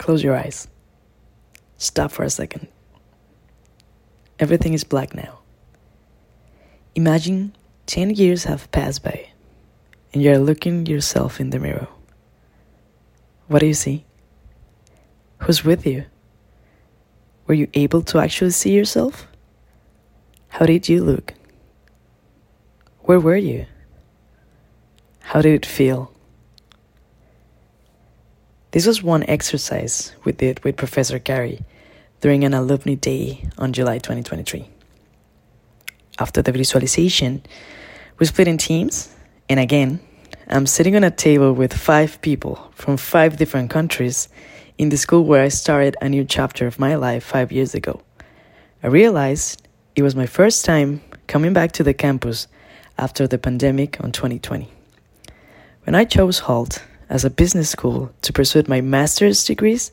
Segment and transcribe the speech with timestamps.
[0.00, 0.66] Close your eyes.
[1.76, 2.68] Stop for a second.
[4.38, 5.40] Everything is black now.
[6.94, 9.28] Imagine 10 years have passed by
[10.14, 11.86] and you're looking yourself in the mirror.
[13.48, 14.06] What do you see?
[15.40, 16.06] Who's with you?
[17.46, 19.26] Were you able to actually see yourself?
[20.48, 21.34] How did you look?
[23.00, 23.66] Where were you?
[25.20, 26.10] How did it feel?
[28.72, 31.64] This was one exercise we did with Professor Cari
[32.20, 34.68] during an alumni day on July 2023.
[36.20, 37.42] After the visualization,
[38.20, 39.12] we split in teams,
[39.48, 39.98] and again,
[40.46, 44.28] I'm sitting on a table with five people from five different countries
[44.78, 48.00] in the school where I started a new chapter of my life five years ago.
[48.84, 52.46] I realized it was my first time coming back to the campus
[52.96, 54.68] after the pandemic on 2020.
[55.82, 59.90] When I chose Hult as a business school to pursue my master's degrees,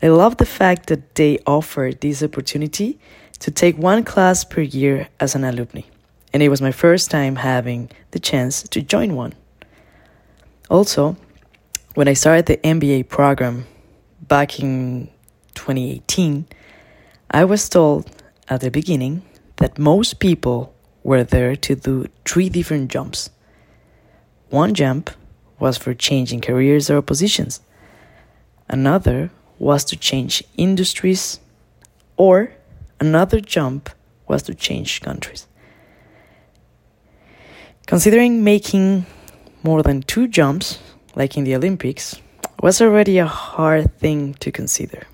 [0.00, 3.00] I love the fact that they offered this opportunity
[3.40, 5.82] to take one class per year as an alumni,
[6.32, 9.34] and it was my first time having the chance to join one.
[10.70, 11.16] Also,
[11.94, 13.66] when I started the MBA program
[14.22, 15.08] back in
[15.54, 16.46] 2018,
[17.30, 18.08] I was told
[18.48, 19.22] at the beginning
[19.56, 23.30] that most people were there to do three different jumps.
[24.50, 25.10] One jump
[25.58, 27.60] was for changing careers or positions,
[28.68, 31.40] another was to change industries,
[32.16, 32.52] or
[33.00, 33.90] another jump
[34.28, 35.46] was to change countries.
[37.86, 39.06] Considering making
[39.62, 40.78] more than two jumps,
[41.14, 42.16] like in the Olympics,
[42.62, 45.06] was already a hard thing to consider.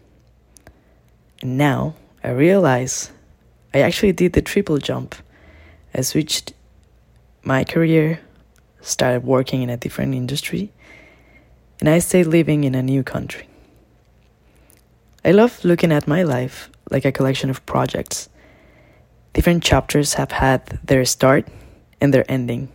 [1.43, 3.11] And now I realize
[3.75, 5.15] I actually did the triple jump.
[5.95, 6.55] I switched
[7.43, 8.21] my career,
[8.83, 10.73] started working in a different industry,
[11.81, 13.49] and I stayed living in a new country.
[15.25, 18.29] I love looking at my life like a collection of projects.
[19.33, 21.49] Different chapters have had their start
[22.01, 22.69] and their ending.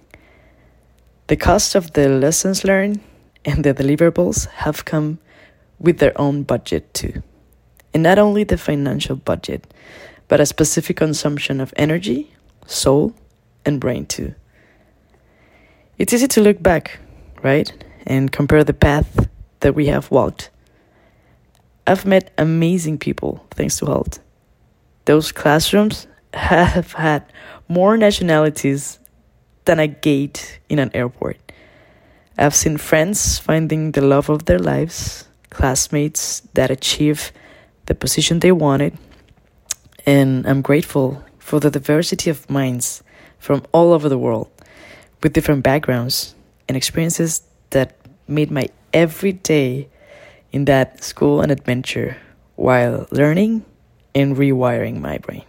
[1.28, 3.01] The cost of the lessons learned
[3.44, 5.19] and the deliverables have come
[5.79, 7.22] with their own budget too.
[7.94, 9.73] And not only the financial budget,
[10.28, 12.34] but a specific consumption of energy,
[12.66, 13.13] soul,
[13.66, 14.35] and brain too.
[15.97, 17.00] It's easy to look back,
[17.41, 17.74] right?
[18.06, 19.28] And compare the path
[19.62, 20.52] that we have walked.
[21.88, 24.19] I've met amazing people thanks to Hult.
[25.06, 27.24] Those classrooms have had
[27.68, 29.00] more nationalities
[29.66, 31.38] than a gate in an airport.
[32.38, 37.31] I've seen friends finding the love of their lives, classmates that achieve
[37.88, 38.96] the position they wanted,
[40.06, 43.02] and I'm grateful for the diversity of minds
[43.40, 44.52] from all over the world
[45.22, 46.35] with different backgrounds
[46.67, 47.41] and experiences
[47.72, 47.95] that
[48.28, 49.88] made my everyday
[50.51, 52.17] in that school an adventure
[52.55, 53.66] while learning
[54.16, 55.44] and rewiring my brain.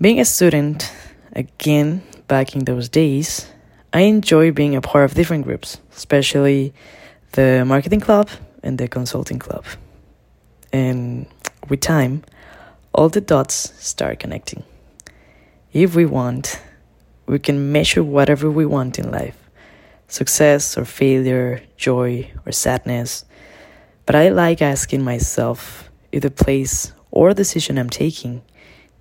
[0.00, 0.90] Being a student
[1.34, 3.46] Again, back in those days,
[3.92, 6.72] I enjoy being a part of different groups, especially
[7.32, 8.28] the marketing club
[8.62, 9.64] and the consulting club.
[10.72, 11.26] And
[11.68, 12.22] with time,
[12.92, 14.62] all the dots start connecting.
[15.72, 16.60] If we want,
[17.26, 19.38] we can measure whatever we want in life
[20.06, 23.24] success or failure, joy or sadness.
[24.06, 28.42] But I like asking myself if the place or decision I'm taking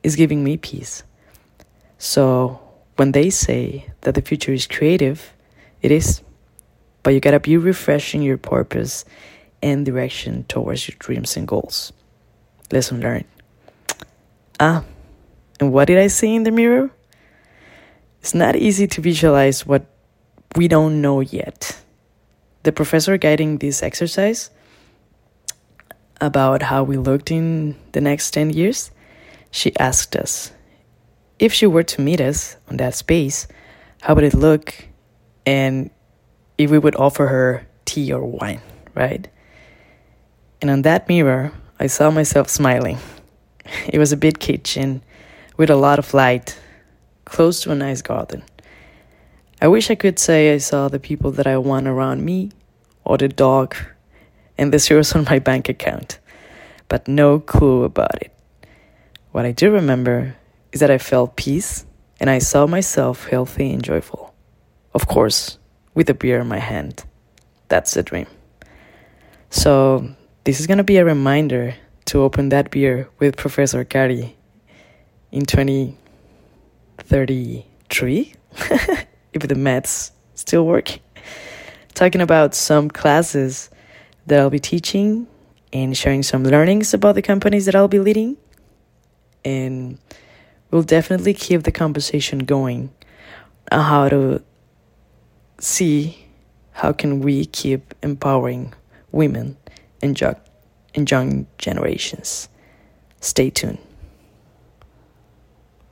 [0.01, 1.03] is giving me peace.
[1.97, 2.59] So
[2.95, 5.33] when they say that the future is creative,
[5.81, 6.21] it is.
[7.03, 9.05] But you gotta be refreshing your purpose
[9.61, 11.93] and direction towards your dreams and goals.
[12.71, 13.25] Lesson learned.
[14.59, 14.83] Ah,
[15.59, 16.91] and what did I see in the mirror?
[18.23, 19.85] It's not easy to visualize what
[20.55, 21.77] we don't know yet.
[22.63, 24.49] The professor guiding this exercise
[26.21, 28.91] about how we looked in the next 10 years,
[29.51, 30.53] she asked us
[31.37, 33.45] if she were to meet us on that space,
[33.99, 34.73] how would it look?
[35.45, 35.89] And
[36.57, 38.61] if we would offer her tea or wine,
[38.95, 39.27] right?
[40.61, 42.99] And on that mirror, I saw myself smiling.
[43.87, 45.03] It was a big kitchen
[45.57, 46.57] with a lot of light,
[47.33, 48.43] close to a nice garden.
[49.59, 52.51] I wish I could say I saw the people that I want around me,
[53.03, 53.75] or the dog,
[54.55, 56.19] and the zeros on my bank account,
[56.89, 58.31] but no clue about it.
[59.31, 60.35] What I do remember
[60.71, 61.87] is that I felt peace
[62.19, 64.35] and I saw myself healthy and joyful.
[64.93, 65.57] Of course,
[65.95, 67.03] with a beer in my hand.
[67.67, 68.27] That's the dream.
[69.49, 70.07] So,
[70.43, 71.73] this is going to be a reminder
[72.05, 74.37] to open that beer with Professor Cari
[75.31, 75.45] in
[77.09, 78.33] 2033,
[79.33, 80.99] if the maths still work.
[81.93, 83.69] Talking about some classes
[84.25, 85.27] that I'll be teaching
[85.71, 88.37] and sharing some learnings about the companies that I'll be leading.
[89.43, 89.99] And
[90.71, 92.91] we'll definitely keep the conversation going
[93.71, 94.41] on how to
[95.59, 96.25] see
[96.71, 98.73] how can we keep empowering
[99.11, 99.57] women
[100.01, 100.35] and young,
[100.95, 102.49] and young generations.
[103.19, 103.79] Stay tuned.